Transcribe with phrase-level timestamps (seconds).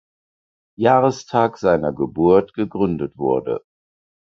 [0.79, 3.61] Jahrestages seiner Geburt gegründet wurde.